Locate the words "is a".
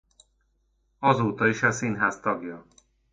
1.47-1.71